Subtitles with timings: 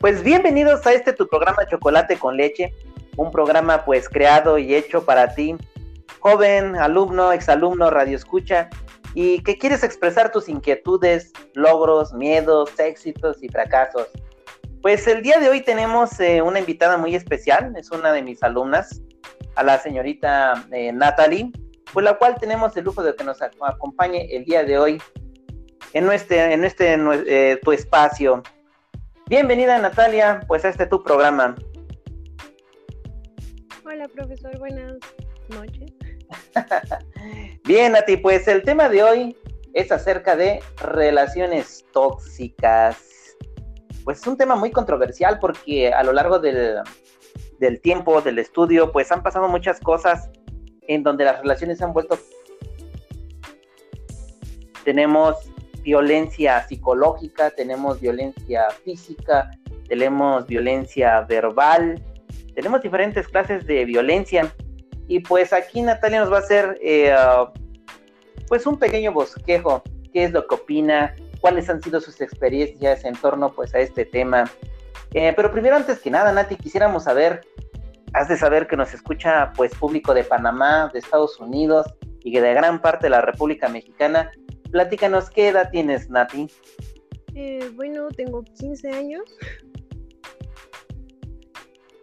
[0.00, 2.72] Pues bienvenidos a este tu programa Chocolate con Leche,
[3.16, 5.56] un programa pues creado y hecho para ti,
[6.20, 8.70] joven, alumno, exalumno, radio escucha,
[9.14, 14.06] y que quieres expresar tus inquietudes, logros, miedos, éxitos y fracasos.
[14.82, 18.40] Pues el día de hoy tenemos eh, una invitada muy especial, es una de mis
[18.44, 19.02] alumnas,
[19.56, 21.50] a la señorita eh, Natalie,
[21.92, 25.02] por la cual tenemos el lujo de que nos acompañe el día de hoy
[25.92, 28.44] en, nuestro, en este eh, tu espacio.
[29.28, 31.54] Bienvenida Natalia, pues este tu programa.
[33.84, 34.96] Hola profesor, buenas
[35.50, 35.92] noches.
[37.64, 39.36] Bien, Nati, pues el tema de hoy
[39.74, 43.36] es acerca de relaciones tóxicas.
[44.02, 46.78] Pues es un tema muy controversial porque a lo largo del,
[47.58, 50.30] del tiempo, del estudio, pues han pasado muchas cosas
[50.86, 52.18] en donde las relaciones se han vuelto...
[54.84, 55.36] Tenemos
[55.88, 59.50] violencia psicológica, tenemos violencia física,
[59.88, 61.98] tenemos violencia verbal,
[62.54, 64.52] tenemos diferentes clases de violencia.
[65.06, 67.16] Y pues aquí Natalia nos va a hacer eh,
[68.48, 73.14] pues un pequeño bosquejo, qué es lo que opina, cuáles han sido sus experiencias en
[73.14, 74.44] torno pues a este tema.
[75.14, 77.40] Eh, pero primero, antes que nada, Nati, quisiéramos saber,
[78.12, 81.86] has de saber que nos escucha pues público de Panamá, de Estados Unidos
[82.22, 84.30] y de gran parte de la República Mexicana.
[84.70, 86.48] Platícanos, ¿qué edad tienes, Nati?
[87.34, 89.22] Eh, bueno, tengo 15 años.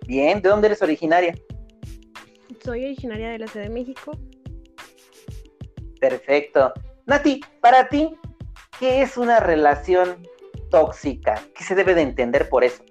[0.08, 1.36] Bien, ¿de dónde eres originaria?
[2.64, 4.12] Soy originaria de la Ciudad de México.
[6.00, 6.74] Perfecto.
[7.06, 8.16] Nati, para ti,
[8.80, 10.28] ¿qué es una relación
[10.70, 11.42] tóxica?
[11.56, 12.84] ¿Qué se debe de entender por eso?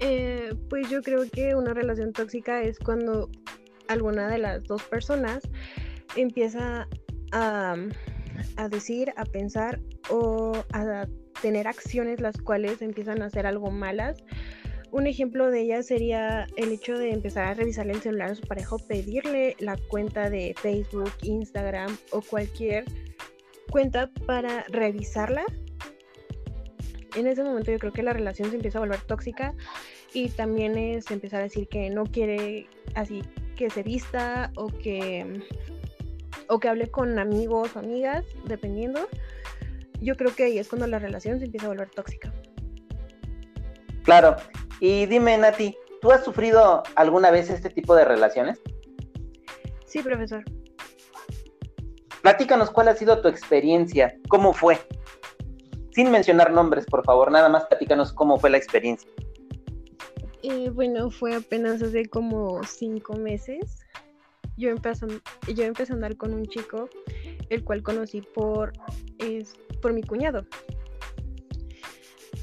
[0.00, 3.28] Eh, pues yo creo que una relación tóxica es cuando
[3.88, 5.40] alguna de las dos personas
[6.16, 6.88] empieza
[7.32, 7.76] a,
[8.70, 9.80] decir, a pensar
[10.10, 11.06] o a
[11.42, 14.24] tener acciones las cuales empiezan a hacer algo malas.
[14.90, 18.42] Un ejemplo de ellas sería el hecho de empezar a revisarle el celular a su
[18.42, 22.84] pareja pedirle la cuenta de Facebook, Instagram o cualquier
[23.70, 25.44] cuenta para revisarla.
[27.16, 29.54] En ese momento yo creo que la relación se empieza a volver tóxica
[30.14, 33.22] y también es empezar a decir que no quiere así
[33.56, 35.42] que se vista o que
[36.48, 39.08] o que hable con amigos o amigas, dependiendo,
[40.00, 42.32] yo creo que ahí es cuando la relación se empieza a volver tóxica.
[44.04, 44.36] Claro.
[44.80, 48.60] Y dime, Nati, ¿tú has sufrido alguna vez este tipo de relaciones?
[49.84, 50.44] Sí, profesor.
[52.22, 54.78] Platícanos cuál ha sido tu experiencia, cómo fue.
[55.92, 59.10] Sin mencionar nombres, por favor, nada más platícanos cómo fue la experiencia.
[60.42, 63.80] Eh, bueno, fue apenas hace como cinco meses
[64.58, 65.06] yo empecé,
[65.54, 66.88] yo empecé a andar con un chico,
[67.48, 68.72] el cual conocí por,
[69.80, 70.44] por mi cuñado.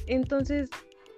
[0.08, 0.70] Entonces,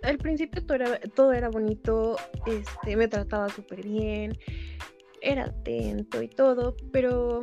[0.03, 4.38] al principio todo era, todo era bonito, este, me trataba súper bien,
[5.22, 7.41] era atento y todo, pero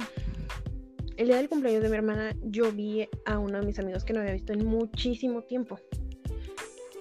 [1.16, 4.12] el día del cumpleaños de mi hermana yo vi a uno de mis amigos que
[4.12, 5.78] no había visto en muchísimo tiempo.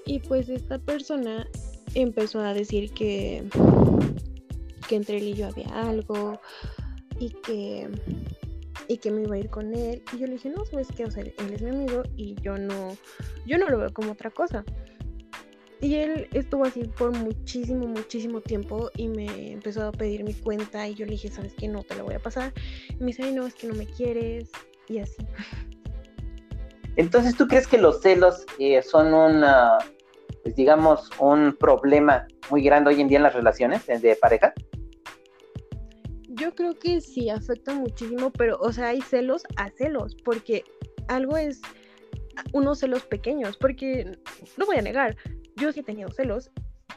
[0.05, 1.47] Y pues esta persona
[1.95, 3.43] empezó a decir que
[4.87, 6.39] que entre él y yo había algo
[7.19, 7.89] y que
[8.87, 10.03] y que me iba a ir con él.
[10.13, 12.57] Y yo le dije no sabes qué o sea él es mi amigo y yo
[12.57, 12.95] no
[13.45, 14.63] yo no lo veo como otra cosa
[15.83, 20.87] y él estuvo así por muchísimo muchísimo tiempo y me empezó a pedir mi cuenta
[20.87, 22.53] y yo le dije sabes qué no te la voy a pasar
[22.89, 24.49] y me dice Ay, no es que no me quieres
[24.87, 25.27] y así.
[26.95, 29.77] Entonces tú crees que los celos eh, son una
[30.41, 34.53] pues digamos un problema muy grande hoy en día en las relaciones de pareja
[36.43, 40.65] yo creo que sí afecta muchísimo, pero, o sea, hay celos a celos, porque
[41.07, 41.61] algo es
[42.51, 44.19] unos celos pequeños, porque
[44.57, 45.15] no voy a negar,
[45.55, 46.51] yo sí he tenido celos,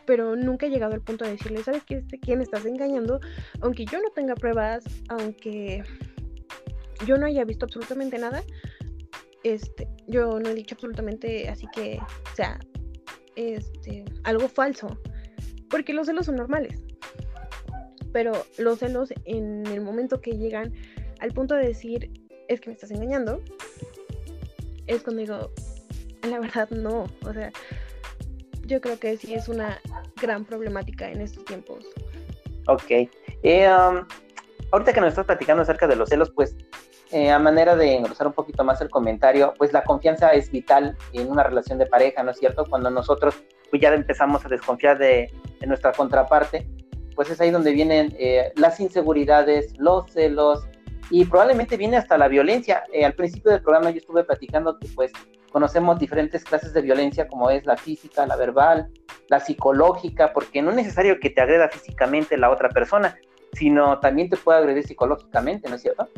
[0.04, 1.98] pero nunca he llegado al punto de decirle, ¿sabes qué?
[1.98, 3.20] Este, quién estás engañando?
[3.60, 5.84] Aunque yo no tenga pruebas, aunque
[7.06, 8.42] yo no haya visto absolutamente nada,
[9.44, 12.58] este, yo no he dicho absolutamente así que, o sea,
[13.36, 14.98] este, algo falso,
[15.70, 16.85] porque los celos son normales
[18.16, 20.72] pero los celos en el momento que llegan
[21.20, 22.10] al punto de decir,
[22.48, 23.42] es que me estás engañando,
[24.86, 25.50] es cuando digo,
[26.22, 27.52] la verdad no, o sea,
[28.64, 29.82] yo creo que sí es una
[30.18, 31.84] gran problemática en estos tiempos.
[32.68, 32.90] Ok.
[33.42, 34.06] Eh, um,
[34.72, 36.56] ahorita que nos estás platicando acerca de los celos, pues
[37.12, 40.96] eh, a manera de engrosar un poquito más el comentario, pues la confianza es vital
[41.12, 42.64] en una relación de pareja, ¿no es cierto?
[42.64, 43.34] Cuando nosotros
[43.68, 45.30] pues ya empezamos a desconfiar de,
[45.60, 46.66] de nuestra contraparte,
[47.16, 50.68] pues es ahí donde vienen eh, las inseguridades, los celos
[51.10, 52.84] y probablemente viene hasta la violencia.
[52.92, 55.10] Eh, al principio del programa yo estuve platicando que pues
[55.50, 58.88] conocemos diferentes clases de violencia como es la física, la verbal,
[59.28, 63.18] la psicológica, porque no es necesario que te agreda físicamente la otra persona,
[63.54, 66.08] sino también te puede agredir psicológicamente, ¿no es cierto?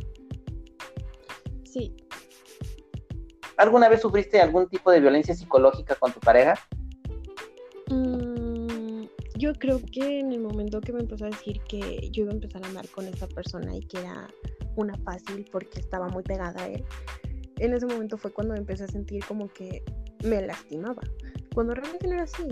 [1.64, 1.94] Sí.
[3.56, 6.54] ¿Alguna vez sufriste algún tipo de violencia psicológica con tu pareja?
[9.38, 12.34] Yo creo que en el momento que me empezó a decir que yo iba a
[12.34, 14.28] empezar a andar con esa persona y que era
[14.74, 16.84] una fácil porque estaba muy pegada a él,
[17.58, 19.84] en ese momento fue cuando empecé a sentir como que
[20.24, 21.02] me lastimaba,
[21.54, 22.48] cuando realmente no era así.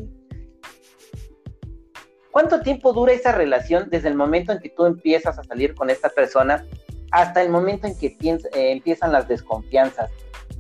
[2.31, 5.91] ¿Cuánto tiempo dura esa relación desde el momento en que tú empiezas a salir con
[5.91, 6.65] esta persona
[7.11, 10.09] hasta el momento en que eh, empiezan las desconfianzas?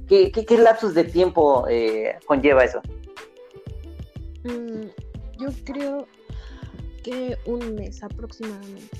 [0.09, 2.81] ¿Qué, qué, lapsos de tiempo eh, conlleva eso?
[4.43, 4.87] Mm,
[5.39, 6.07] yo creo
[7.07, 8.97] que un mes aproximadamente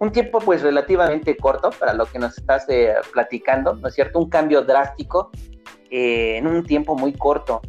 [0.00, 4.18] un tiempo pues relativamente corto para lo que nos estás eh, platicando, ¿no es cierto?
[4.18, 5.30] Un cambio drástico
[5.90, 7.60] eh, en un tiempo muy corto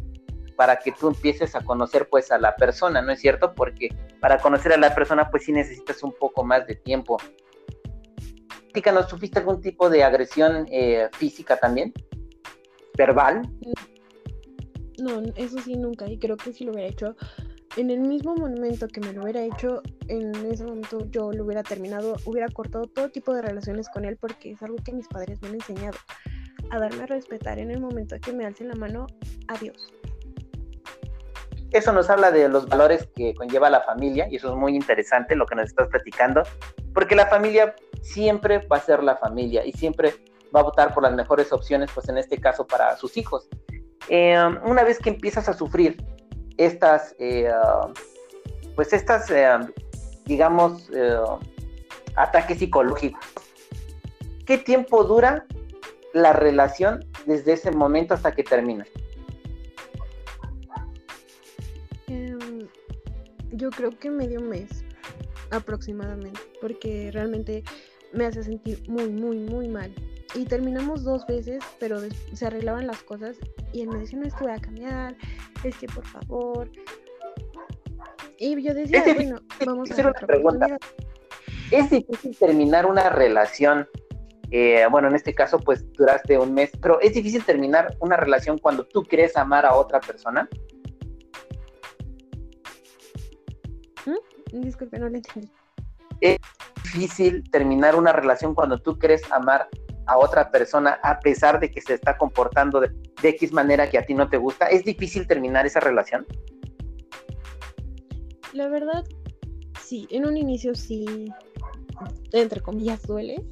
[0.56, 3.54] para que tú empieces a conocer pues a la persona, ¿no es cierto?
[3.54, 7.18] Porque para conocer a la persona pues sí necesitas un poco más de tiempo.
[8.94, 11.92] ¿no sufriste algún tipo de agresión eh, física también?
[12.96, 13.42] ¿Verbal?
[14.98, 17.14] No, eso sí nunca, y creo que si lo hubiera hecho
[17.76, 21.62] en el mismo momento que me lo hubiera hecho, en ese momento yo lo hubiera
[21.62, 25.40] terminado, hubiera cortado todo tipo de relaciones con él porque es algo que mis padres
[25.40, 25.96] me han enseñado,
[26.70, 29.06] a darme a respetar en el momento que me alcen la mano,
[29.48, 29.92] adiós.
[31.70, 35.34] Eso nos habla de los valores que conlleva la familia y eso es muy interesante
[35.34, 36.42] lo que nos estás platicando,
[36.92, 40.12] porque la familia siempre va a ser la familia y siempre
[40.54, 43.48] va a votar por las mejores opciones, pues en este caso para sus hijos.
[44.08, 44.36] Eh,
[44.66, 45.96] una vez que empiezas a sufrir
[46.56, 47.50] estas, eh,
[48.74, 49.48] pues estas, eh,
[50.26, 51.16] digamos, eh,
[52.16, 53.24] ataques psicológicos.
[54.46, 55.46] ¿Qué tiempo dura
[56.12, 58.86] la relación desde ese momento hasta que termina?
[62.08, 62.66] Em,
[63.52, 64.84] yo creo que medio mes
[65.50, 67.62] aproximadamente, porque realmente
[68.12, 69.94] me hace sentir muy, muy, muy mal.
[70.34, 72.00] Y terminamos dos veces, pero
[72.32, 73.36] se arreglaban las cosas
[73.72, 75.16] y él me decía, no, es que voy a cambiar,
[75.62, 76.70] es que por favor.
[78.38, 80.78] Y yo decía, bueno, vamos a hacer una pregunta.
[81.70, 83.86] ¿Es difícil terminar una relación?
[84.50, 88.58] Eh, bueno, en este caso, pues duraste un mes, pero ¿es difícil terminar una relación
[88.58, 90.48] cuando tú quieres amar a otra persona?
[94.04, 94.60] ¿Mm?
[94.60, 95.50] Disculpe, no le entendí.
[96.20, 96.38] ¿Es
[96.82, 99.68] difícil terminar una relación cuando tú quieres amar
[100.06, 102.90] a otra persona a pesar de que se está comportando de,
[103.22, 104.66] X manera que a ti no te gusta?
[104.66, 106.26] ¿Es difícil terminar esa relación?
[108.52, 109.04] La verdad,
[109.80, 111.32] sí, en un inicio sí,
[112.32, 113.42] entre comillas, duele,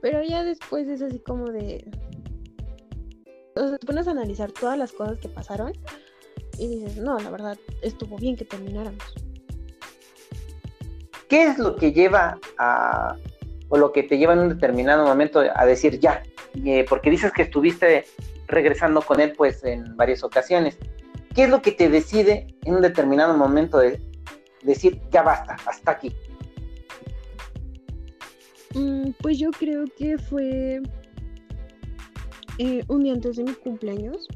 [0.00, 1.88] pero ya después es así como de...
[3.54, 5.72] O sea, te pones a analizar todas las cosas que pasaron
[6.58, 9.02] y dices, no, la verdad, estuvo bien que termináramos.
[11.28, 13.16] ¿Qué es lo que lleva a,
[13.72, 16.22] o lo que te lleva en un determinado momento a decir ya,
[16.62, 18.04] eh, porque dices que estuviste
[18.46, 20.76] regresando con él pues en varias ocasiones.
[21.34, 23.98] ¿Qué es lo que te decide en un determinado momento de
[24.62, 26.14] decir ya basta, hasta aquí?
[28.74, 30.82] Mm, pues yo creo que fue
[32.58, 34.28] eh, un día antes de mi cumpleaños,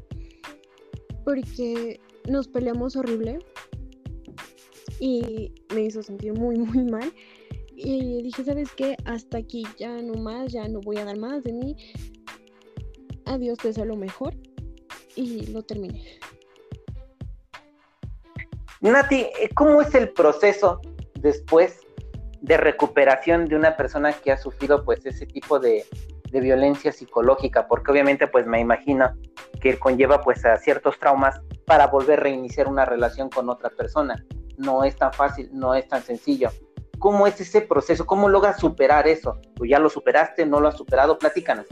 [1.23, 3.37] porque nos peleamos horrible
[4.99, 7.13] y me hizo sentir muy, muy mal.
[7.79, 8.97] Y dije, ¿sabes qué?
[9.05, 11.77] Hasta aquí, ya no más, ya no voy a dar más de mí.
[13.25, 14.33] Adiós, te deseo mejor.
[15.15, 16.17] Y lo terminé.
[18.81, 20.81] Nati, ¿cómo es el proceso
[21.19, 21.81] después
[22.41, 25.85] de recuperación de una persona que ha sufrido pues ese tipo de,
[26.31, 27.67] de violencia psicológica?
[27.67, 29.13] Porque obviamente pues me imagino
[29.61, 34.25] que conlleva pues a ciertos traumas para volver a reiniciar una relación con otra persona.
[34.57, 36.49] No es tan fácil, no es tan sencillo.
[36.99, 38.05] ¿Cómo es ese proceso?
[38.05, 39.39] ¿Cómo logras superar eso?
[39.59, 40.45] ¿O ya lo superaste?
[40.45, 41.17] ¿No lo has superado?
[41.17, 41.65] Platícanos.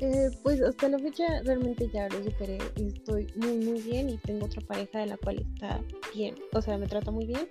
[0.00, 4.46] Eh, pues hasta la fecha realmente ya lo superé estoy muy muy bien y tengo
[4.46, 5.80] otra pareja de la cual está
[6.12, 7.48] bien, o sea, me trata muy bien.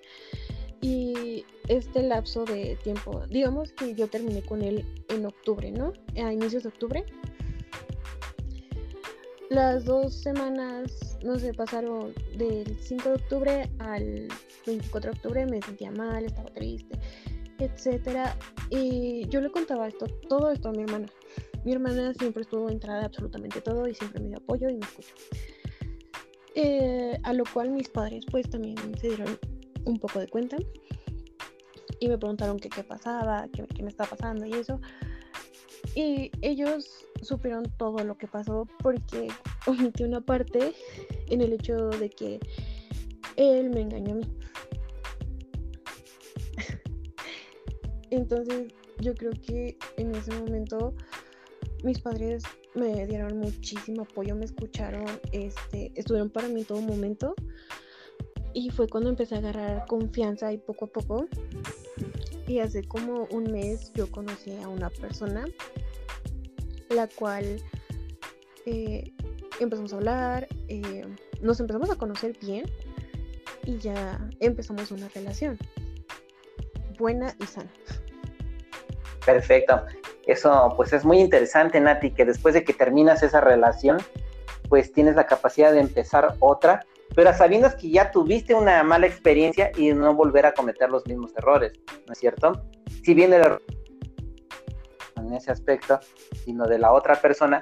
[0.82, 5.94] Y este lapso de tiempo, digamos que yo terminé con él en octubre, ¿no?
[6.22, 7.06] A inicios de octubre.
[9.52, 14.30] Las dos semanas, no sé, pasaron del 5 de octubre al
[14.66, 16.98] 24 de octubre, me sentía mal, estaba triste,
[17.60, 18.38] etcétera.
[18.70, 21.08] Y yo le contaba esto, todo esto a mi hermana.
[21.66, 24.86] Mi hermana siempre estuvo entrada de absolutamente todo y siempre me dio apoyo y me
[24.86, 25.14] escuchó.
[26.56, 29.38] Eh, a lo cual mis padres pues también se dieron
[29.84, 30.56] un poco de cuenta
[32.00, 34.80] y me preguntaron qué pasaba, qué, qué me estaba pasando y eso.
[35.96, 39.28] Y ellos supieron todo lo que pasó porque
[39.68, 40.74] omitió una parte
[41.28, 42.40] en el hecho de que
[43.36, 44.38] él me engañó a mí.
[48.10, 50.94] Entonces yo creo que en ese momento
[51.84, 52.44] mis padres
[52.76, 57.36] me dieron muchísimo apoyo, me escucharon, este, estuvieron para mí en todo momento.
[58.54, 61.26] Y fue cuando empecé a agarrar confianza y poco a poco.
[62.52, 65.46] Y hace como un mes yo conocí a una persona,
[66.90, 67.64] la cual
[68.66, 69.10] eh,
[69.62, 71.08] empezamos a hablar, eh,
[71.40, 72.66] nos empezamos a conocer bien
[73.64, 75.58] y ya empezamos una relación
[77.00, 77.72] buena y sana.
[79.26, 79.86] Perfecto.
[80.28, 83.98] Eso pues es muy interesante, Nati, que después de que terminas esa relación,
[84.68, 89.72] pues tienes la capacidad de empezar otra, pero sabiendo que ya tuviste una mala experiencia
[89.76, 91.74] y no volver a cometer los mismos errores,
[92.08, 92.64] ¿no es cierto?
[93.04, 93.62] Si bien el error
[95.18, 96.00] en ese aspecto,
[96.46, 97.62] sino de la otra persona,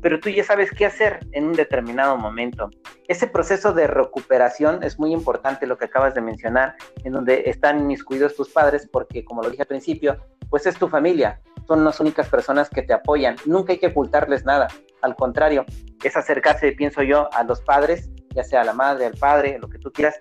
[0.00, 2.70] pero tú ya sabes qué hacer en un determinado momento.
[3.08, 7.80] Ese proceso de recuperación es muy importante, lo que acabas de mencionar, en donde están
[7.80, 10.16] inmiscuidos tus padres, porque como lo dije al principio,
[10.50, 14.44] pues es tu familia, son las únicas personas que te apoyan, nunca hay que ocultarles
[14.44, 14.68] nada,
[15.02, 15.64] al contrario,
[16.02, 19.68] es acercarse, pienso yo, a los padres, ya sea a la madre, al padre, lo
[19.68, 20.14] que tú quieras,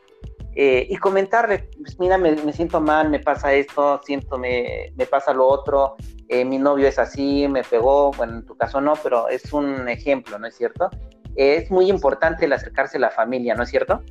[0.55, 5.31] eh, y comentarle, pues mira, me, siento mal, me pasa esto, siento, me, me pasa
[5.31, 5.95] lo otro,
[6.27, 9.87] eh, mi novio es así, me pegó, bueno, en tu caso no, pero es un
[9.87, 10.89] ejemplo, ¿no es cierto?
[11.35, 14.01] es muy importante el acercarse a la familia, ¿no es cierto?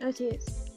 [0.00, 0.76] Así es.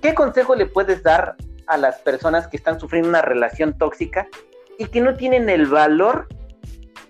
[0.00, 1.36] ¿Qué consejo le puedes dar
[1.68, 4.26] a las personas que están sufriendo una relación tóxica
[4.80, 6.26] y que no tienen el valor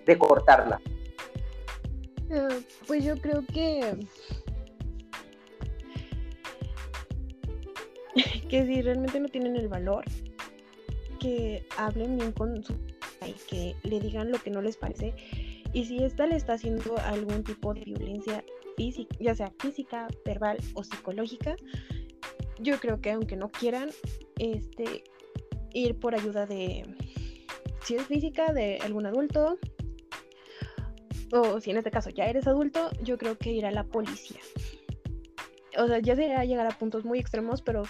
[0.05, 0.79] de cortarla?
[2.31, 2.49] Ah,
[2.87, 3.97] pues yo creo que
[8.49, 10.05] que si realmente no tienen el valor,
[11.19, 12.73] que hablen bien con su
[13.25, 15.13] y que le digan lo que no les parece.
[15.73, 18.43] Y si esta le está haciendo algún tipo de violencia
[18.77, 21.55] física, ya sea física, verbal o psicológica,
[22.59, 23.89] yo creo que aunque no quieran,
[24.37, 25.03] este,
[25.73, 26.83] ir por ayuda de,
[27.83, 29.57] si es física, de algún adulto,
[31.33, 34.39] o si en este caso ya eres adulto, yo creo que ir a la policía.
[35.77, 37.83] O sea, ya sería llegar a puntos muy extremos, pero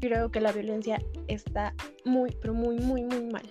[0.00, 1.74] creo que la violencia está
[2.04, 3.42] muy, pero muy, muy, muy mal.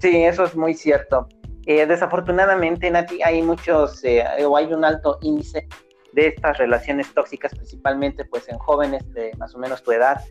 [0.00, 1.28] Sí, eso es muy cierto.
[1.66, 5.66] Eh, desafortunadamente, Nati, hay muchos, eh, o hay un alto índice
[6.12, 10.22] de estas relaciones tóxicas, principalmente pues en jóvenes de más o menos tu edad,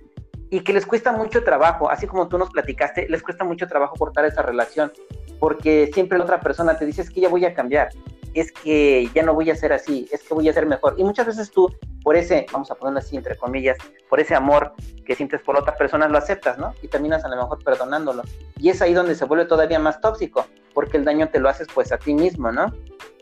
[0.49, 3.95] y que les cuesta mucho trabajo, así como tú nos platicaste, les cuesta mucho trabajo
[3.95, 4.91] cortar esa relación,
[5.39, 7.89] porque siempre la otra persona te dice es que ya voy a cambiar,
[8.33, 10.95] es que ya no voy a ser así, es que voy a ser mejor.
[10.97, 13.77] Y muchas veces tú, por ese, vamos a ponerlo así entre comillas,
[14.09, 14.73] por ese amor
[15.05, 16.73] que sientes por otra persona, lo aceptas, ¿no?
[16.81, 18.23] Y terminas a lo mejor perdonándolo.
[18.57, 21.67] Y es ahí donde se vuelve todavía más tóxico, porque el daño te lo haces
[21.73, 22.71] pues a ti mismo, ¿no?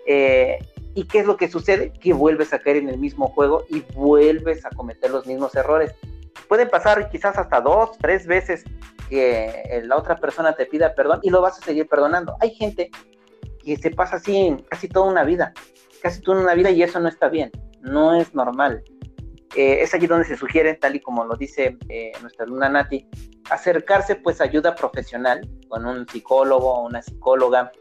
[0.06, 0.60] Eh,
[0.96, 1.92] ¿Y qué es lo que sucede?
[1.92, 5.94] Que vuelves a caer en el mismo juego y vuelves a cometer los mismos errores.
[6.48, 8.64] Pueden pasar quizás hasta dos, tres veces
[9.10, 12.36] que la otra persona te pida perdón y lo vas a seguir perdonando.
[12.40, 12.90] Hay gente
[13.64, 15.54] que se pasa así casi toda una vida,
[16.02, 18.84] casi toda una vida y eso no está bien, no es normal.
[19.56, 23.08] Eh, es allí donde se sugiere, tal y como lo dice eh, nuestra luna Nati,
[23.50, 27.72] acercarse pues a ayuda profesional con un psicólogo o una psicóloga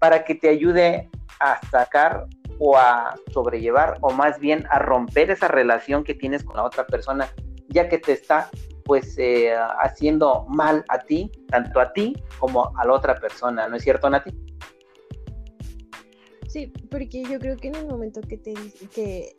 [0.00, 1.08] para que te ayude
[1.40, 2.26] a sacar
[2.58, 6.86] o a sobrellevar o más bien a romper esa relación que tienes con la otra
[6.86, 7.28] persona,
[7.68, 8.50] ya que te está
[8.88, 13.76] pues eh, haciendo mal a ti, tanto a ti como a la otra persona, ¿no
[13.76, 14.30] es cierto, Nati?
[16.48, 19.34] Sí, porque yo creo que en el momento que te dice que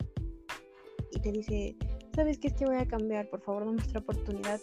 [1.10, 1.76] y te dice,
[2.14, 3.28] ¿sabes que voy a cambiar?
[3.28, 4.60] Por favor, dame otra oportunidad.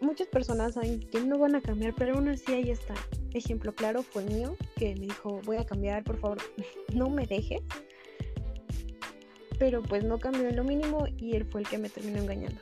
[0.00, 2.94] Muchas personas saben que no van a cambiar, pero aún así ahí está.
[3.34, 6.38] Ejemplo claro fue mío, que me dijo, voy a cambiar, por favor,
[6.94, 7.60] no me dejes.
[9.58, 12.60] Pero pues no cambió en lo mínimo y él fue el que me terminó engañando.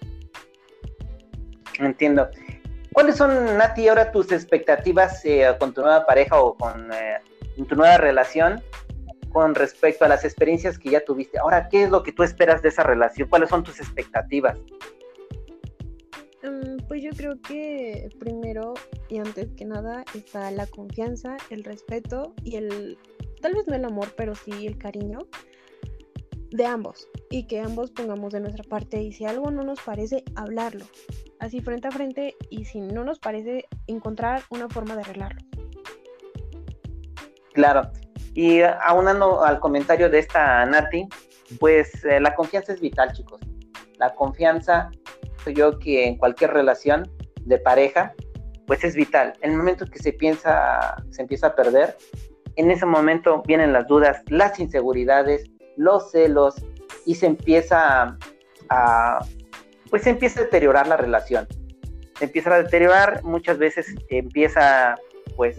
[1.78, 2.28] Entiendo.
[2.92, 7.18] ¿Cuáles son, Nati, ahora tus expectativas eh, con tu nueva pareja o con eh,
[7.68, 8.62] tu nueva relación
[9.36, 11.38] con respecto a las experiencias que ya tuviste.
[11.38, 13.28] Ahora, ¿qué es lo que tú esperas de esa relación?
[13.28, 14.58] ¿Cuáles son tus expectativas?
[16.42, 18.72] Mm, pues yo creo que primero
[19.10, 22.96] y antes que nada está la confianza, el respeto y el,
[23.42, 25.18] tal vez no el amor, pero sí el cariño
[26.50, 30.24] de ambos y que ambos pongamos de nuestra parte y si algo no nos parece,
[30.34, 30.84] hablarlo,
[31.40, 35.40] así frente a frente y si no nos parece, encontrar una forma de arreglarlo.
[37.52, 37.90] Claro.
[38.34, 41.08] Y aunando al comentario de esta Nati,
[41.58, 43.40] pues eh, la confianza es vital, chicos.
[43.98, 44.90] La confianza,
[45.54, 47.10] yo que en cualquier relación
[47.42, 48.12] de pareja,
[48.66, 49.32] pues es vital.
[49.40, 51.96] El momento que se piensa, se empieza a perder,
[52.56, 56.54] en ese momento vienen las dudas, las inseguridades, los celos
[57.04, 58.16] y se empieza
[58.68, 59.24] a,
[59.90, 61.46] pues se empieza a deteriorar la relación.
[62.18, 64.96] Se empieza a deteriorar, muchas veces empieza
[65.36, 65.58] pues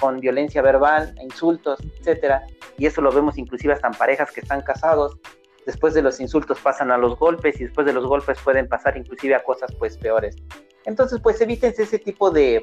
[0.00, 2.44] con violencia verbal, insultos, etcétera,
[2.78, 5.18] y eso lo vemos inclusive hasta en parejas que están casados,
[5.64, 8.96] después de los insultos pasan a los golpes y después de los golpes pueden pasar
[8.96, 10.36] inclusive a cosas pues peores.
[10.84, 12.62] Entonces pues evítense ese tipo de,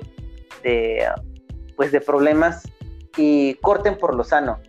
[0.64, 1.06] de
[1.76, 2.64] pues de problemas
[3.18, 4.60] y corten por lo sano.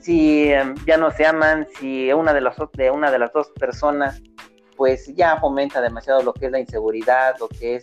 [0.00, 3.50] Si em, ya no se aman, si una de, las, de una de las dos
[3.50, 4.22] personas
[4.76, 7.82] pues ya fomenta demasiado lo que es la inseguridad, lo que es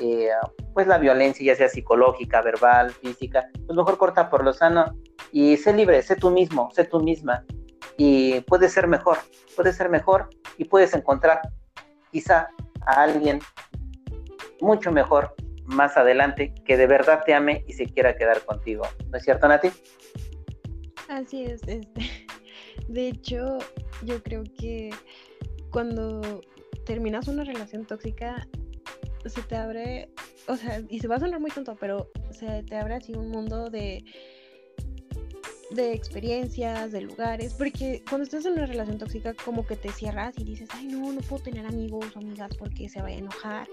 [0.00, 0.30] eh,
[0.72, 4.86] pues la violencia, ya sea psicológica, verbal, física, pues mejor corta por lo sano
[5.32, 7.44] y sé libre, sé tú mismo, sé tú misma
[7.98, 9.18] y puedes ser mejor,
[9.54, 11.42] puedes ser mejor y puedes encontrar
[12.10, 12.48] quizá
[12.86, 13.40] a alguien
[14.62, 15.34] mucho mejor
[15.66, 18.84] más adelante que de verdad te ame y se quiera quedar contigo.
[19.10, 19.70] ¿No es cierto, Nati?
[21.10, 22.00] Así es, este.
[22.88, 23.58] De hecho,
[24.04, 24.90] yo creo que
[25.70, 26.40] cuando
[26.86, 28.46] terminas una relación tóxica,
[29.26, 30.08] se te abre,
[30.46, 33.28] o sea, y se va a sonar muy tonto, pero se te abre así un
[33.28, 34.04] mundo de
[35.72, 40.34] de experiencias, de lugares, porque cuando estás en una relación tóxica como que te cierras
[40.36, 43.68] y dices, ay no, no puedo tener amigos o amigas porque se vaya a enojar,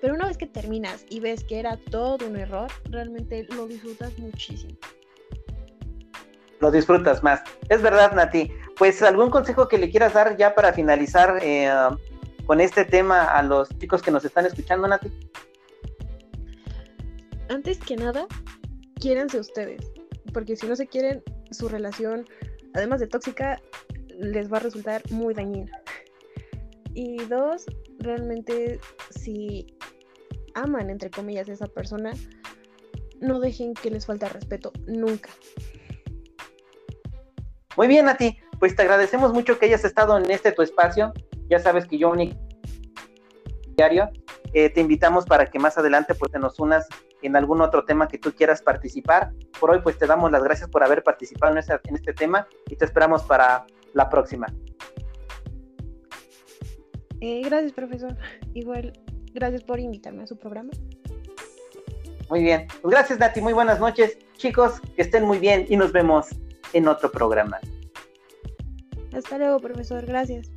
[0.00, 4.18] pero una vez que terminas y ves que era todo un error, realmente lo disfrutas
[4.18, 4.78] muchísimo.
[6.60, 7.42] Lo disfrutas más.
[7.68, 8.50] Es verdad, Nati.
[8.76, 11.70] Pues algún consejo que le quieras dar ya para finalizar eh,
[12.46, 15.10] con este tema a los chicos que nos están escuchando, Nati.
[17.48, 18.26] Antes que nada,
[19.00, 19.92] quiéranse ustedes,
[20.32, 22.24] porque si no se quieren, su relación,
[22.74, 23.60] además de tóxica,
[24.18, 25.70] les va a resultar muy dañina.
[26.94, 27.66] Y dos,
[27.98, 29.66] realmente si
[30.54, 32.12] aman, entre comillas, a esa persona,
[33.20, 35.30] no dejen que les falte respeto nunca.
[37.76, 38.38] Muy bien, Nati.
[38.58, 41.12] Pues te agradecemos mucho que hayas estado en este tu espacio.
[41.48, 42.36] Ya sabes que yo un
[43.76, 44.08] diario
[44.52, 46.86] eh, te invitamos para que más adelante pues te nos unas
[47.22, 49.32] en algún otro tema que tú quieras participar.
[49.58, 52.46] Por hoy pues te damos las gracias por haber participado en este, en este tema
[52.68, 54.46] y te esperamos para la próxima.
[57.20, 58.16] Eh, gracias, profesor.
[58.52, 58.92] Igual
[59.34, 60.70] Gracias por invitarme a su programa.
[62.30, 62.68] Muy bien.
[62.80, 63.40] Pues gracias, Nati.
[63.40, 64.16] Muy buenas noches.
[64.36, 66.28] Chicos, que estén muy bien y nos vemos
[66.74, 67.60] en otro programa.
[69.16, 70.04] Hasta luego, profesor.
[70.04, 70.50] Gracias.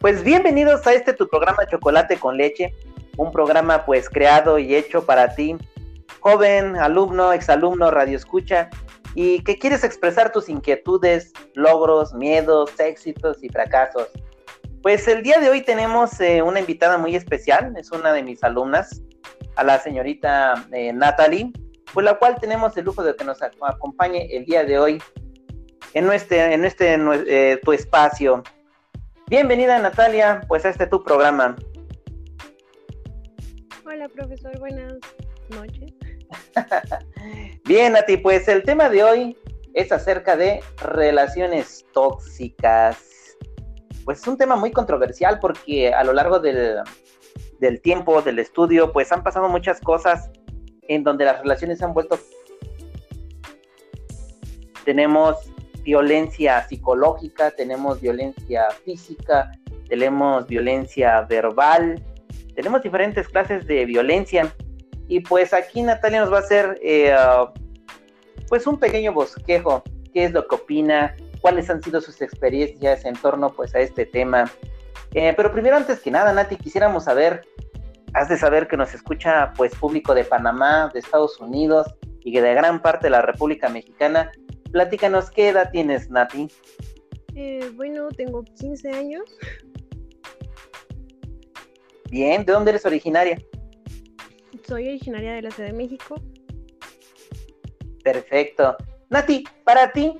[0.00, 2.72] Pues bienvenidos a este tu programa Chocolate con Leche,
[3.16, 5.56] un programa pues creado y hecho para ti,
[6.20, 8.70] joven, alumno, exalumno, radio escucha,
[9.16, 14.08] y que quieres expresar tus inquietudes, logros, miedos, éxitos y fracasos.
[14.82, 18.44] Pues el día de hoy tenemos eh, una invitada muy especial, es una de mis
[18.44, 19.02] alumnas,
[19.56, 21.50] a la señorita eh, Natalie,
[21.92, 25.02] por la cual tenemos el lujo de que nos acompañe el día de hoy
[25.94, 26.94] en, este, en este
[27.26, 28.44] eh, tu espacio
[29.28, 31.56] Bienvenida Natalia, pues a este tu programa.
[33.84, 34.94] Hola profesor, buenas
[35.50, 35.92] noches.
[37.64, 39.38] Bien, Nati, pues el tema de hoy
[39.74, 42.98] es acerca de relaciones tóxicas.
[44.04, 46.78] Pues es un tema muy controversial porque a lo largo del,
[47.60, 50.30] del tiempo, del estudio, pues han pasado muchas cosas
[50.82, 52.18] en donde las relaciones se han vuelto...
[54.84, 55.36] Tenemos
[55.82, 59.50] violencia psicológica, tenemos violencia física,
[59.88, 62.02] tenemos violencia verbal,
[62.54, 64.52] tenemos diferentes clases de violencia.
[65.08, 67.14] Y pues aquí Natalia nos va a hacer eh,
[68.48, 73.14] pues un pequeño bosquejo, qué es lo que opina, cuáles han sido sus experiencias en
[73.14, 74.50] torno pues a este tema.
[75.12, 77.42] Eh, pero primero, antes que nada, Nati, quisiéramos saber,
[78.14, 81.86] has de saber que nos escucha pues público de Panamá, de Estados Unidos
[82.24, 84.32] y de gran parte de la República Mexicana.
[84.72, 86.48] Platícanos, ¿qué edad tienes, Nati?
[87.34, 89.22] Eh, bueno, tengo 15 años.
[92.10, 93.38] Bien, ¿de dónde eres originaria?
[94.66, 96.20] Soy originaria de la Ciudad de México.
[98.02, 98.76] Perfecto.
[99.10, 100.18] Nati, para ti,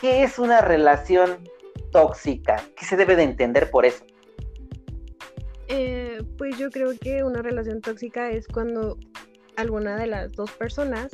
[0.00, 1.48] ¿qué es una relación
[1.90, 2.62] tóxica?
[2.76, 4.04] ¿Qué se debe de entender por eso?
[5.68, 8.98] Eh, pues yo creo que una relación tóxica es cuando
[9.56, 11.10] alguna de las dos personas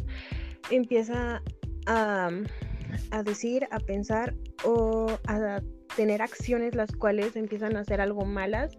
[0.71, 1.43] empieza
[1.87, 2.31] a
[3.11, 5.61] a decir, a pensar o a
[5.97, 8.79] tener acciones las cuales empiezan a ser algo malas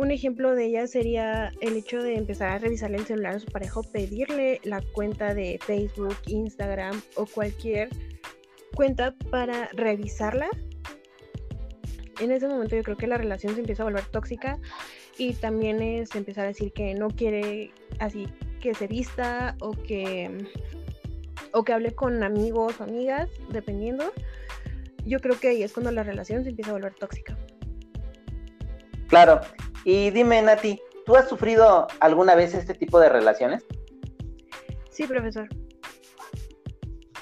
[0.00, 3.44] un ejemplo de ella sería el hecho de empezar a revisarle el celular a su
[3.48, 7.90] pareja o pedirle la cuenta de Facebook, Instagram o cualquier
[8.74, 10.48] cuenta para revisarla.
[12.18, 14.58] En ese momento yo creo que la relación se empieza a volver tóxica
[15.18, 18.26] y también es empezar a decir que no quiere así
[18.62, 20.30] que se vista o que
[21.52, 24.14] o que hable con amigos o amigas, dependiendo.
[25.04, 27.36] Yo creo que ahí es cuando la relación se empieza a volver tóxica.
[29.08, 29.42] Claro.
[29.84, 33.64] Y dime, Nati, ¿tú has sufrido alguna vez este tipo de relaciones?
[34.90, 35.48] Sí, profesor.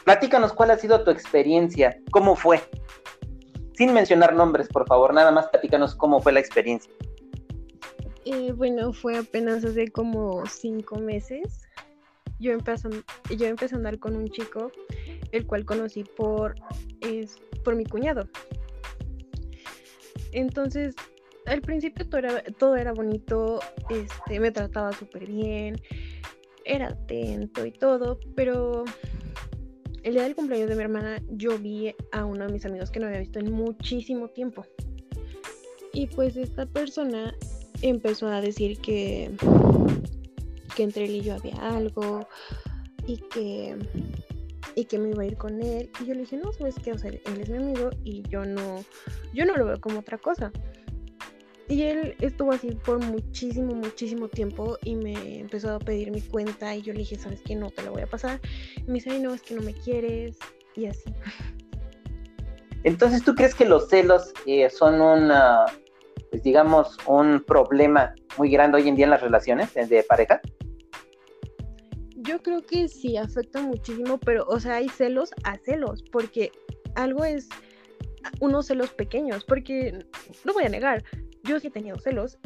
[0.05, 2.61] Platícanos cuál ha sido tu experiencia, cómo fue.
[3.75, 6.93] Sin mencionar nombres, por favor, nada más platícanos cómo fue la experiencia.
[8.25, 11.63] Eh, bueno, fue apenas hace como cinco meses.
[12.41, 12.89] Yo empecé,
[13.37, 14.73] yo empecé a andar con un chico,
[15.33, 16.55] el cual conocí por,
[17.01, 18.29] es, por mi cuñado.
[20.33, 20.95] Entonces,
[21.49, 25.81] al principio todo era, todo era bonito, este, me trataba súper bien,
[26.65, 28.85] era atento y todo, pero
[30.03, 33.01] el día del cumpleaños de mi hermana yo vi a uno de mis amigos que
[33.01, 34.65] no había visto en muchísimo tiempo.
[35.93, 37.35] Y pues esta persona
[37.83, 39.31] empezó a decir que,
[40.77, 42.29] que entre él y yo había algo
[43.07, 43.77] y que,
[44.75, 45.91] y que me iba a ir con él.
[46.01, 48.85] Y yo le dije, no, sabes qué, él es mi amigo y yo no,
[49.33, 50.53] yo no lo veo como otra cosa.
[51.69, 56.75] Y él estuvo así por muchísimo, muchísimo tiempo y me empezó a pedir mi cuenta
[56.75, 57.55] y yo le dije, ¿sabes qué?
[57.57, 58.41] No te la voy a pasar.
[58.77, 60.39] Y me dice, ay, no, es que no me quieres
[60.75, 61.15] y así.
[62.85, 65.67] Entonces, ¿tú crees que los celos eh, son una,
[66.31, 70.41] pues digamos, un problema muy grande hoy en día en las relaciones de pareja?
[72.17, 76.51] Yo creo que sí, afecta muchísimo, pero, o sea, hay celos a celos, porque
[76.95, 77.49] algo es
[78.41, 80.07] unos celos pequeños, porque
[80.45, 81.05] no voy a negar,
[81.49, 82.39] yo sí he tenido celos,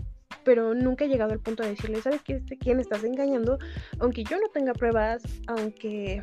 [0.45, 2.35] pero nunca he llegado al punto de decirle, ¿sabes qué?
[2.35, 3.59] Este, ¿Quién estás engañando?
[3.99, 6.23] Aunque yo no tenga pruebas, aunque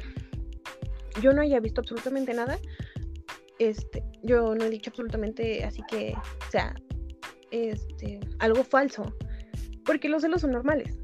[1.22, 2.58] yo no haya visto absolutamente nada,
[3.60, 6.74] este, yo no he dicho absolutamente así que, o sea,
[7.52, 9.14] este, algo falso,
[9.86, 10.98] porque los celos son normales.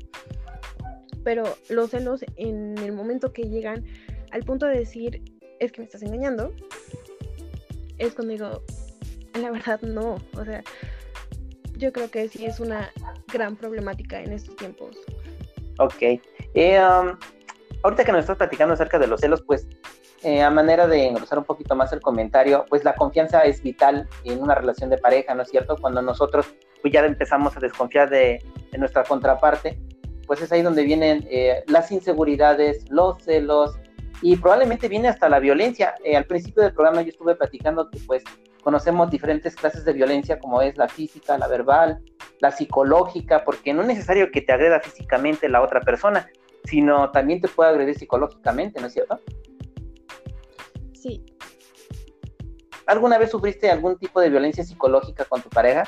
[1.23, 3.83] Pero los celos en el momento que llegan
[4.31, 5.21] al punto de decir,
[5.59, 6.53] es que me estás engañando,
[7.97, 8.63] es cuando digo,
[9.39, 10.63] la verdad no, o sea,
[11.77, 12.91] yo creo que sí es una
[13.31, 14.97] gran problemática en estos tiempos.
[15.79, 16.19] Ok.
[16.53, 17.17] Eh, um,
[17.83, 19.67] ahorita que nos estás platicando acerca de los celos, pues
[20.23, 24.07] eh, a manera de engrosar un poquito más el comentario, pues la confianza es vital
[24.23, 25.75] en una relación de pareja, ¿no es cierto?
[25.79, 26.47] Cuando nosotros
[26.81, 28.43] pues ya empezamos a desconfiar de,
[28.77, 29.79] nuestra contraparte,
[30.27, 33.77] pues es ahí donde vienen eh, las inseguridades, los celos
[34.21, 35.95] y probablemente viene hasta la violencia.
[36.15, 38.23] al principio del programa yo estuve platicando que pues
[38.65, 42.01] conocemos diferentes clases de violencia como es la física, la verbal,
[42.39, 46.27] la psicológica, porque no es necesario que te agreda físicamente la otra persona,
[46.63, 49.19] sino también te puede agredir psicológicamente, ¿no es cierto?
[50.95, 51.23] Sí.
[52.87, 55.83] ¿Alguna vez sufriste algún tipo de violencia psicológica con tu pareja?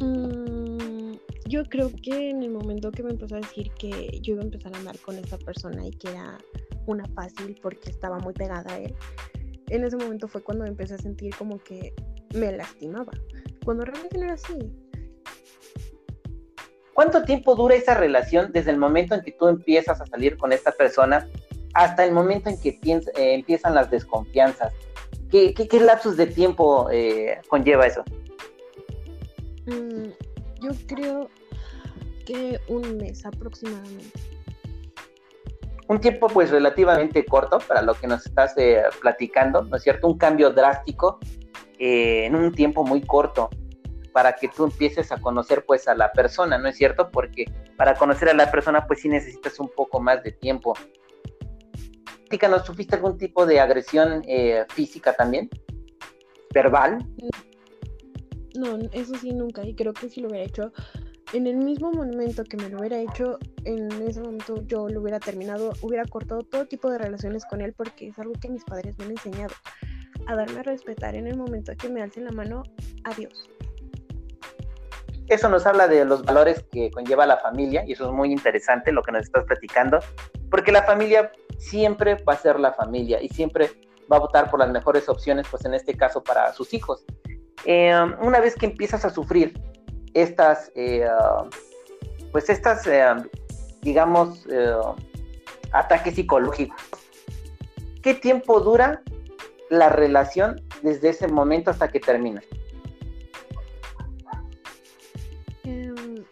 [0.00, 1.12] Mm,
[1.46, 4.46] yo creo que en el momento que me empezó a decir que yo iba a
[4.46, 6.38] empezar a andar con esta persona y que era
[6.86, 8.96] una fácil porque estaba muy pegada a él,
[9.68, 11.94] en ese momento fue cuando empecé a sentir como que
[12.34, 13.12] me lastimaba,
[13.64, 14.58] cuando realmente no era así.
[16.94, 20.52] ¿Cuánto tiempo dura esa relación desde el momento en que tú empiezas a salir con
[20.52, 21.28] esta persona
[21.74, 24.72] hasta el momento en que eh, empiezan las desconfianzas?
[25.30, 28.02] ¿Qué, qué, lapsus de tiempo eh, conlleva eso?
[29.66, 30.08] Mm,
[30.62, 31.28] yo creo
[32.24, 34.35] que un mes aproximadamente
[35.88, 40.08] un tiempo pues relativamente corto para lo que nos estás eh, platicando, ¿no es cierto?
[40.08, 41.18] Un cambio drástico
[41.78, 43.50] eh, en un tiempo muy corto
[44.12, 47.10] para que tú empieces a conocer pues a la persona, ¿no es cierto?
[47.10, 47.44] Porque
[47.76, 50.74] para conocer a la persona pues sí necesitas un poco más de tiempo.
[52.50, 55.48] ¿no sufriste algún tipo de agresión eh, física también?
[56.52, 56.98] ¿Verbal?
[58.56, 60.72] No, eso sí nunca, y creo que si lo hubiera hecho
[61.32, 65.18] en el mismo momento que me lo hubiera hecho, en ese momento yo lo hubiera
[65.18, 68.96] terminado, hubiera cortado todo tipo de relaciones con él porque es algo que mis padres
[68.98, 69.54] me han enseñado,
[70.26, 72.62] a darme a respetar en el momento que me alcen la mano,
[73.04, 73.50] adiós.
[75.28, 78.92] Eso nos habla de los valores que conlleva la familia y eso es muy interesante
[78.92, 79.98] lo que nos estás platicando,
[80.48, 83.70] porque la familia siempre va a ser la familia y siempre
[84.10, 87.04] va a votar por las mejores opciones, pues en este caso para sus hijos.
[87.64, 89.60] Eh, una vez que empiezas a sufrir
[90.16, 91.06] estas, eh,
[92.32, 93.04] pues estas, eh,
[93.82, 94.72] digamos, eh,
[95.72, 96.80] ataques psicológicos.
[98.02, 99.02] ¿Qué tiempo dura
[99.68, 102.42] la relación desde ese momento hasta que termina?
[105.64, 106.24] Em,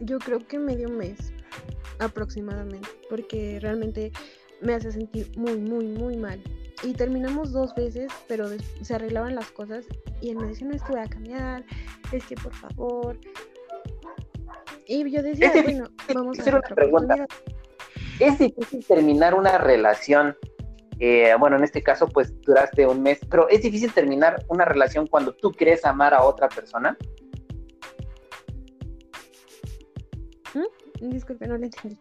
[0.00, 1.32] Yo creo que medio mes
[1.98, 4.12] aproximadamente, porque realmente
[4.60, 6.40] me hace sentir muy, muy, muy mal.
[6.82, 8.48] Y terminamos dos veces, pero
[8.82, 9.86] se arreglaban las cosas
[10.20, 11.64] y él me decía, no, es que voy a cambiar,
[12.12, 13.18] es que por favor.
[14.86, 17.26] Y yo decía, bueno, vamos a hacer una pregunta.
[18.20, 20.36] Es difícil terminar una relación,
[21.00, 25.06] eh, bueno, en este caso pues duraste un mes, pero es difícil terminar una relación
[25.06, 26.96] cuando tú crees amar a otra persona.
[30.54, 31.10] ¿Mm?
[31.10, 31.98] Disculpe, no le entendí.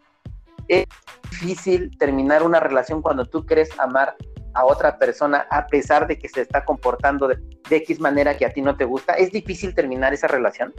[0.68, 0.86] Es
[1.32, 4.16] difícil terminar una relación cuando tú crees amar
[4.58, 7.38] a otra persona a pesar de que se está comportando de,
[7.70, 9.14] X manera que a ti no te gusta?
[9.14, 10.74] ¿Es difícil terminar esa relación?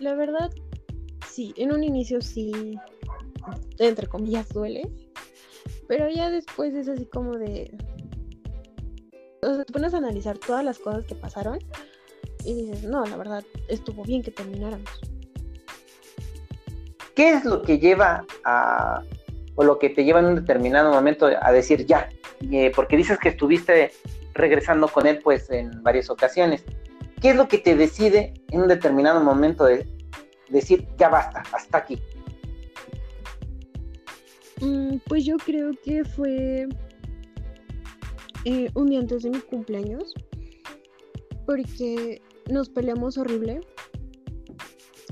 [0.00, 0.50] La verdad,
[1.26, 2.78] sí, en un inicio sí,
[3.78, 4.90] entre comillas, duele,
[5.88, 7.74] pero ya después es así como de...
[9.42, 11.58] O sea, te pones a analizar todas las cosas que pasaron
[12.44, 14.90] y dices, no, la verdad, estuvo bien que termináramos.
[17.14, 19.02] ¿Qué es lo que lleva a,
[19.56, 22.08] o lo que te lleva en un determinado momento a decir ya,
[22.52, 23.90] eh, porque dices que estuviste
[24.34, 26.62] regresando con él pues en varias ocasiones.
[27.20, 29.88] ¿Qué es lo que te decide en un determinado momento de
[30.48, 32.00] decir ya basta, hasta aquí?
[34.60, 36.68] Mm, pues yo creo que fue
[38.44, 40.14] eh, un día antes de mi cumpleaños,
[41.46, 43.60] porque nos peleamos horrible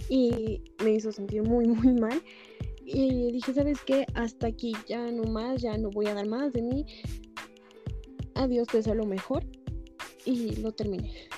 [0.09, 2.22] y me hizo sentir muy, muy mal.
[2.87, 4.07] Y dije, ¿sabes qué?
[4.14, 6.87] Hasta aquí, ya no más, ya no voy a dar más de mí.
[8.35, 9.42] Adiós, te deseo lo mejor.
[10.27, 11.29] Y lo terminé.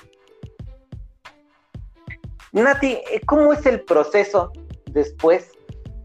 [2.53, 4.53] Nati, eh, ¿cómo es el proceso
[4.91, 5.53] después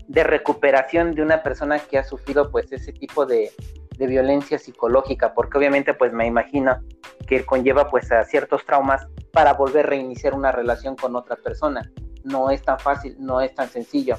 [0.07, 3.51] de recuperación de una persona que ha sufrido pues ese tipo de,
[3.97, 5.33] de violencia psicológica?
[5.33, 6.81] Porque obviamente pues me imagino
[7.27, 11.89] que conlleva pues a ciertos traumas para volver a reiniciar una relación con otra persona.
[12.23, 14.17] No es tan fácil, no es tan sencillo.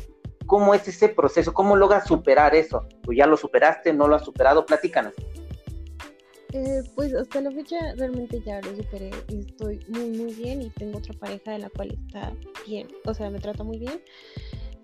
[0.52, 1.54] ¿Cómo es ese proceso?
[1.54, 2.86] ¿Cómo logras superar eso?
[3.00, 3.94] ¿Tú ya lo superaste?
[3.94, 4.66] ¿No lo has superado?
[4.66, 5.14] Platícanos.
[6.52, 9.12] Eh, pues hasta la fecha realmente ya lo superé.
[9.28, 12.34] Estoy muy, muy bien y tengo otra pareja de la cual está
[12.66, 12.86] bien.
[13.06, 14.02] O sea, me trata muy bien.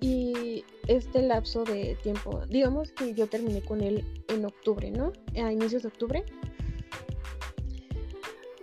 [0.00, 5.12] Y este lapso de tiempo, digamos que yo terminé con él en octubre, ¿no?
[5.37, 6.24] A inicios de octubre.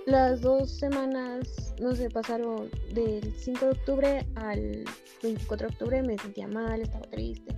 [0.05, 4.85] Las dos semanas, no sé, pasaron del 5 de octubre al
[5.23, 7.55] 24 de octubre, me sentía mal, estaba triste,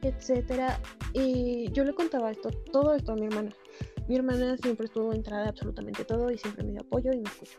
[0.00, 0.80] etcétera.
[1.12, 3.50] Y yo le contaba esto, todo esto a mi hermana.
[4.08, 7.58] Mi hermana siempre estuvo entrada absolutamente todo y siempre me dio apoyo y me escuchó.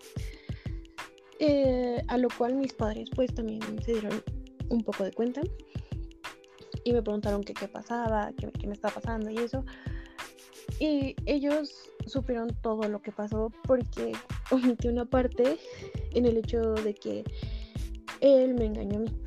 [1.40, 4.24] Eh, a lo cual mis padres pues también se dieron
[4.70, 5.42] un poco de cuenta
[6.84, 9.64] y me preguntaron qué pasaba, qué, qué me estaba pasando y eso.
[10.80, 14.14] Y ellos supieron todo lo que pasó porque
[14.52, 15.58] omitió una parte
[16.12, 17.24] en el hecho de que
[18.22, 19.22] él me engañó a mí.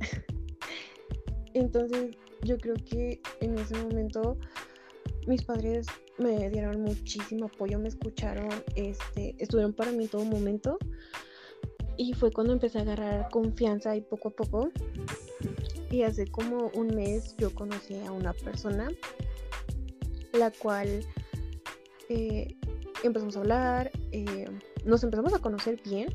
[1.54, 4.36] Entonces yo creo que en ese momento
[5.26, 5.86] mis padres
[6.18, 10.78] me dieron muchísimo apoyo, me escucharon, este, estuvieron para mí en todo momento.
[11.96, 14.70] Y fue cuando empecé a agarrar confianza y poco a poco.
[15.92, 18.90] Y hace como un mes yo conocí a una persona
[20.32, 21.04] la cual
[22.08, 22.56] eh,
[23.02, 24.46] empezamos a hablar, eh,
[24.84, 26.08] nos empezamos a conocer bien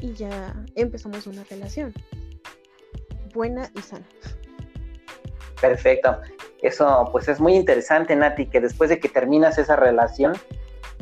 [0.00, 1.94] y ya empezamos una relación
[3.32, 4.06] buena y sana.
[5.60, 6.20] Perfecto.
[6.60, 10.34] Eso pues es muy interesante, Nati, que después de que terminas esa relación,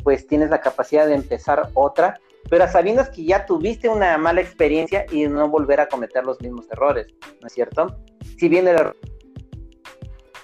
[0.03, 2.19] pues tienes la capacidad de empezar otra,
[2.49, 6.69] pero sabiendo que ya tuviste una mala experiencia y no volver a cometer los mismos
[6.71, 7.07] errores,
[7.41, 7.97] ¿no es cierto?
[8.37, 8.97] Si bien el error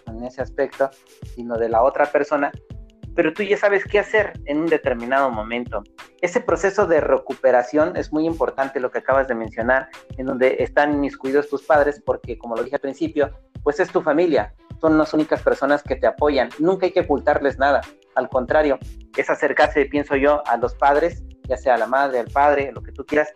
[0.08, 0.90] en ese aspecto,
[1.36, 2.52] sino de la otra persona,
[3.16, 5.84] pero tú ya sabes qué hacer en un determinado momento.
[6.22, 10.94] Ese proceso de recuperación es muy importante lo que acabas de mencionar, en donde están
[10.94, 13.32] inmiscuidos tus padres, porque como lo dije al principio,
[13.64, 17.58] pues es tu familia, son las únicas personas que te apoyan, nunca hay que ocultarles
[17.58, 17.82] nada,
[18.16, 18.80] al contrario,
[19.18, 22.82] es acercarse, pienso yo, a los padres, ya sea a la madre, al padre, lo
[22.82, 23.34] que tú quieras,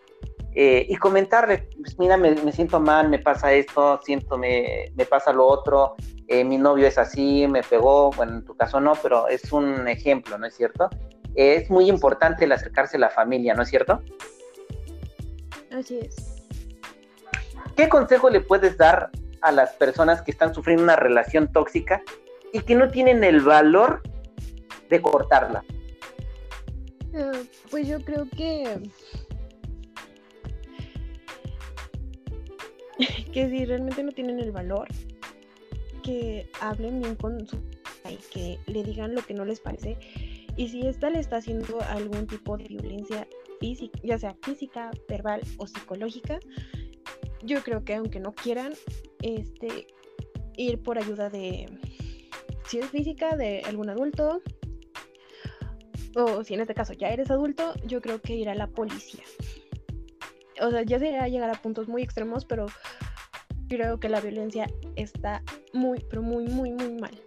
[0.54, 5.32] eh, y comentarle, pues mira, me, siento mal, me pasa esto, siento, me, me pasa
[5.32, 5.96] lo otro,
[6.28, 9.88] eh, mi novio es así, me pegó, bueno, en tu caso no, pero es un
[9.88, 10.88] ejemplo, ¿no es cierto?
[11.34, 14.00] es muy importante el acercarse a la familia, ¿no es cierto?
[15.72, 16.46] Así es.
[17.76, 22.02] ¿Qué consejo le puedes dar a las personas que están sufriendo una relación tóxica
[22.52, 24.02] y que no tienen el valor
[24.88, 25.64] de cortarla?
[27.14, 28.80] Eh, pues yo creo que
[33.32, 34.88] que si realmente no tienen el valor,
[36.02, 37.56] que hablen bien con su
[38.10, 39.96] y que le digan lo que no les parece.
[40.56, 43.26] Y si ésta le está haciendo algún tipo de violencia
[43.60, 46.38] física, ya sea física, verbal o psicológica,
[47.42, 48.72] yo creo que aunque no quieran,
[49.22, 49.86] este,
[50.56, 51.66] ir por ayuda de,
[52.68, 54.42] si es física, de algún adulto,
[56.16, 59.24] o si en este caso ya eres adulto, yo creo que ir a la policía.
[60.60, 62.66] O sea, ya sería llegar a puntos muy extremos, pero
[63.68, 67.20] creo que la violencia está muy, pero muy, muy, muy mal.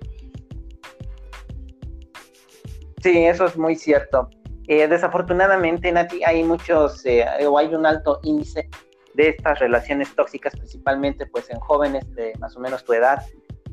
[3.04, 4.30] Sí, eso es muy cierto.
[4.68, 8.70] Eh, desafortunadamente, Nati, hay muchos, eh, o hay un alto índice
[9.14, 13.24] de estas relaciones tóxicas, principalmente pues en jóvenes de más o menos tu edad,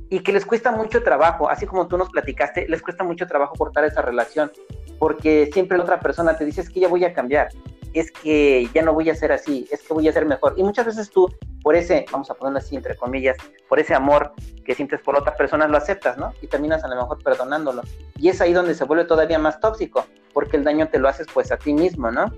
[0.09, 3.55] y que les cuesta mucho trabajo, así como tú nos platicaste, les cuesta mucho trabajo
[3.57, 4.53] cortar esa relación,
[4.99, 7.49] porque siempre la otra persona te dice es que ya voy a cambiar,
[7.95, 10.55] es que ya no voy a ser así, es que voy a ser mejor.
[10.57, 13.37] Y muchas veces tú, por ese, vamos a ponerlo así entre comillas,
[13.69, 14.33] por ese amor
[14.65, 16.33] que sientes por otra persona, lo aceptas, ¿no?
[16.43, 17.83] Y terminas a lo mejor perdonándolo.
[18.17, 21.29] Y es ahí donde se vuelve todavía más tóxico, porque el daño te lo haces
[21.33, 22.33] pues a ti mismo, ¿no?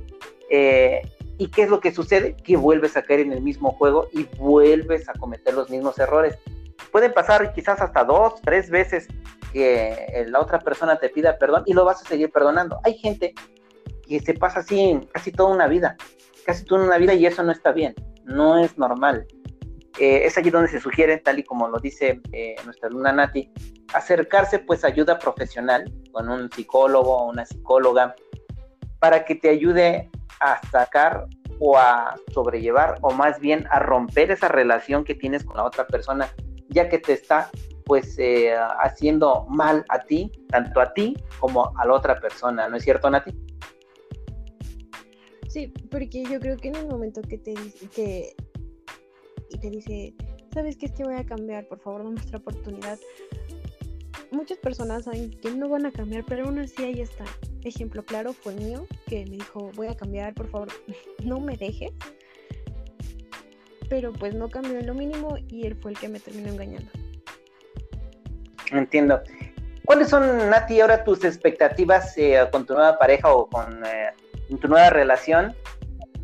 [0.50, 1.00] Eh,
[1.38, 2.36] ¿Y qué es lo que sucede?
[2.36, 6.38] Que vuelves a caer en el mismo juego y vuelves a cometer los mismos errores.
[6.92, 9.08] Pueden pasar quizás hasta dos, tres veces
[9.56, 12.78] que la otra persona te pida perdón y lo vas a seguir perdonando.
[12.84, 13.32] Hay gente
[14.06, 15.96] que se pasa así casi toda una vida,
[16.44, 19.26] casi toda una vida y eso no está bien, no es normal.
[19.98, 23.50] Eh, es allí donde se sugiere, tal y como lo dice eh, nuestra alumna Nati,
[23.94, 28.14] acercarse pues a ayuda profesional con un psicólogo o una psicóloga
[28.98, 31.24] para que te ayude a sacar
[31.60, 35.86] o a sobrellevar o más bien a romper esa relación que tienes con la otra
[35.86, 36.28] persona,
[36.68, 37.50] ya que te está
[37.86, 42.76] pues eh, haciendo mal a ti, tanto a ti como a la otra persona, ¿no
[42.76, 43.32] es cierto, Nati?
[45.48, 48.36] Sí, porque yo creo que en el momento que te dice que
[49.48, 50.14] y te dice,
[50.52, 51.68] ¿sabes qué es que voy a cambiar?
[51.68, 52.98] Por favor, dame nuestra oportunidad.
[54.32, 57.24] Muchas personas saben que no van a cambiar, pero aún así ahí está.
[57.62, 60.68] Ejemplo claro fue mío, que me dijo, voy a cambiar, por favor,
[61.24, 61.92] no me dejes.
[63.88, 66.90] Pero pues no cambió en lo mínimo y él fue el que me terminó engañando.
[68.72, 69.20] Entiendo.
[69.84, 74.12] ¿Cuáles son, Nati, ahora tus expectativas eh, con tu nueva pareja o con eh,
[74.60, 75.54] tu nueva relación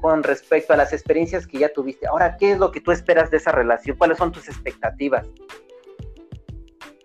[0.01, 2.09] con respecto a las experiencias que ya tuviste?
[2.09, 3.97] Ahora, ¿qué es lo que tú esperas de esa relación?
[3.97, 5.25] ¿Cuáles son tus expectativas?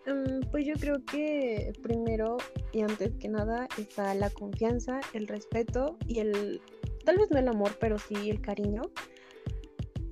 [0.08, 2.38] Mm, pues yo creo que primero
[2.72, 6.60] y antes que nada está la confianza, el respeto y el,
[7.06, 8.82] tal vez no el amor, pero sí el cariño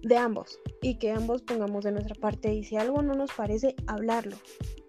[0.05, 3.75] de ambos y que ambos pongamos de nuestra parte y si algo no nos parece,
[3.87, 4.37] hablarlo,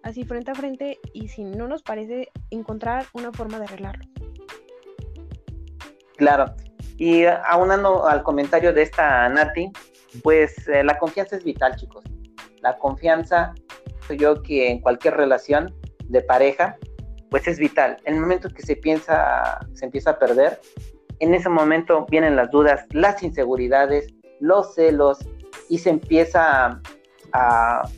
[0.03, 4.05] así frente a frente y si no nos parece, encontrar una forma de arreglarlo.
[6.17, 6.45] Claro,
[6.97, 9.71] y aunando al comentario de esta Nati,
[10.21, 12.03] pues eh, la confianza es vital, chicos.
[12.61, 13.55] La confianza,
[14.19, 15.73] yo que en cualquier relación
[16.05, 16.77] de pareja,
[17.31, 17.97] pues es vital.
[18.05, 20.61] En el momento que se piensa, se empieza a perder,
[21.19, 25.19] en ese momento vienen las dudas, las inseguridades, los celos
[25.69, 26.81] y se empieza
[27.33, 27.89] a,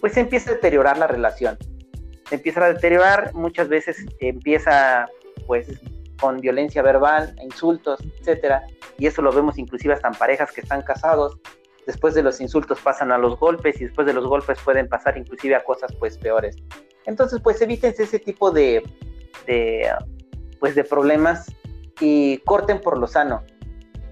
[0.00, 1.56] pues se empieza a deteriorar la relación.
[2.28, 5.08] Se empieza a deteriorar, muchas veces empieza
[5.46, 5.68] pues
[6.20, 8.62] con violencia verbal, insultos, etcétera,
[8.98, 11.38] y eso lo vemos inclusive hasta en parejas que están casados.
[11.86, 15.18] Después de los insultos pasan a los golpes y después de los golpes pueden pasar
[15.18, 16.56] inclusive a cosas pues peores.
[17.04, 18.82] Entonces pues evítense ese tipo de,
[19.46, 19.90] de
[20.60, 21.54] pues de problemas
[22.00, 23.42] y corten por lo sano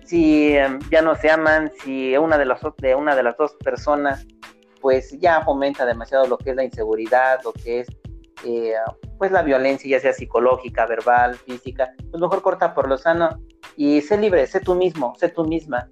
[0.04, 3.54] si em, ya no se aman, si una de, las, de una de las dos
[3.64, 4.26] personas
[4.80, 7.88] pues ya fomenta demasiado lo que es la inseguridad, lo que es
[8.44, 8.74] eh,
[9.16, 13.28] pues la violencia, ya sea psicológica, verbal, física, pues mejor corta por lo sano
[13.76, 15.88] y sé libre, sé tú mismo, sé tú misma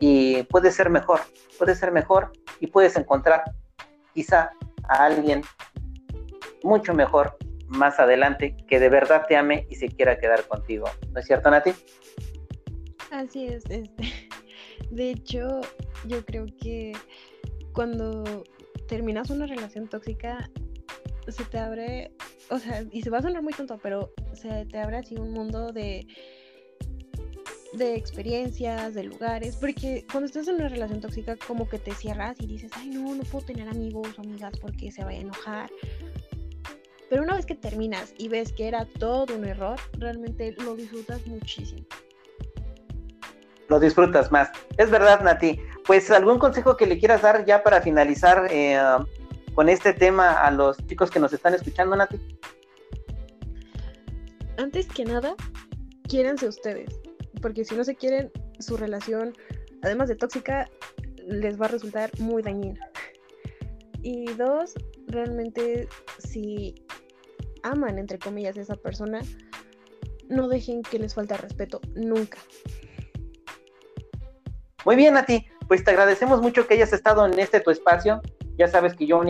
[0.00, 1.20] y puedes ser mejor,
[1.58, 3.44] puedes ser mejor y puedes encontrar
[4.14, 4.50] quizá
[4.88, 5.42] a alguien
[6.62, 7.36] mucho mejor
[7.68, 10.88] más adelante que de verdad te ame y se quiera quedar contigo.
[11.12, 11.72] ¿No es cierto, Nati?
[13.10, 14.04] Así es, este.
[14.90, 15.60] De hecho,
[16.06, 16.92] yo creo que
[17.72, 18.44] cuando
[18.88, 20.50] terminas una relación tóxica,
[21.28, 22.12] se te abre,
[22.50, 25.32] o sea, y se va a sonar muy tonto, pero se te abre así un
[25.32, 26.06] mundo de
[27.72, 32.36] de experiencias, de lugares, porque cuando estás en una relación tóxica como que te cierras
[32.40, 35.70] y dices, ay no, no puedo tener amigos o amigas porque se vaya a enojar.
[37.08, 41.24] Pero una vez que terminas y ves que era todo un error, realmente lo disfrutas
[41.28, 41.86] muchísimo
[43.70, 44.50] lo disfrutas más.
[44.76, 45.58] Es verdad, Nati.
[45.86, 48.78] Pues algún consejo que le quieras dar ya para finalizar eh,
[49.54, 52.20] con este tema a los chicos que nos están escuchando, Nati.
[54.58, 55.34] Antes que nada,
[56.08, 57.00] quiéranse ustedes,
[57.40, 59.32] porque si no se quieren, su relación,
[59.82, 60.68] además de tóxica,
[61.26, 62.90] les va a resultar muy dañina.
[64.02, 64.74] Y dos,
[65.06, 66.74] realmente si
[67.62, 69.20] aman, entre comillas, a esa persona,
[70.28, 72.38] no dejen que les falte respeto nunca.
[74.84, 75.46] Muy bien, a ti.
[75.68, 78.20] Pues te agradecemos mucho que hayas estado en este tu espacio.
[78.56, 79.22] Ya sabes que yo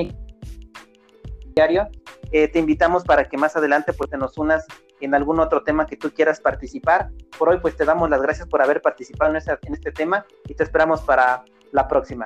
[1.54, 1.88] diario
[2.32, 4.64] eh, te invitamos para que más adelante pues te nos unas
[5.00, 7.10] en algún otro tema que tú quieras participar.
[7.38, 10.54] Por hoy pues te damos las gracias por haber participado en, en este tema y
[10.54, 12.24] te esperamos para la próxima.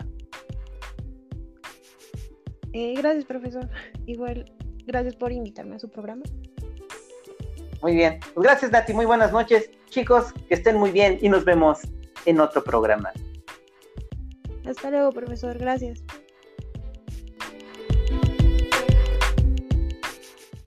[2.72, 3.68] Eh, gracias, profesor.
[4.07, 4.53] Igual,
[4.85, 6.22] gracias por invitarme a su programa.
[7.81, 8.18] Muy bien.
[8.35, 8.93] Pues gracias, Nati.
[8.93, 9.70] Muy buenas noches.
[9.89, 11.81] Chicos, que estén muy bien y nos vemos
[12.27, 13.12] en otro programa.
[14.66, 15.59] Hasta luego, profesor.
[15.59, 16.03] Gracias.